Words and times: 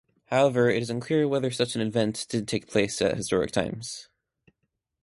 However 0.31 0.67
it 0.67 0.81
is 0.81 0.89
unclear 0.89 1.27
whether 1.27 1.51
such 1.51 1.75
an 1.75 1.81
event 1.81 2.25
did 2.27 2.47
take 2.47 2.65
place 2.65 3.03
at 3.03 3.15
historic 3.17 3.51
times. 3.51 4.09